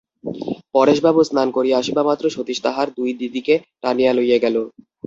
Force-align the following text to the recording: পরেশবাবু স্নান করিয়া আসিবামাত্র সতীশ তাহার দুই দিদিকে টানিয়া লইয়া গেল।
পরেশবাবু 0.75 1.21
স্নান 1.27 1.47
করিয়া 1.57 1.79
আসিবামাত্র 1.79 2.25
সতীশ 2.29 2.57
তাহার 2.65 2.87
দুই 2.97 3.09
দিদিকে 3.19 3.53
টানিয়া 3.81 4.11
লইয়া 4.13 4.37
গেল। 4.45 4.55